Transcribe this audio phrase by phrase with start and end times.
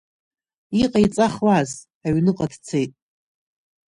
[0.81, 1.69] Иҟаиҵахуаз,
[2.05, 2.91] аҩныҟа дцеит.